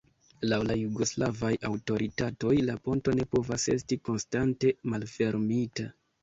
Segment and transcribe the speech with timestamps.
[0.51, 5.89] Laŭ la jugoslavaj aŭtoritatoj la ponto ne povas esti konstante malfermita.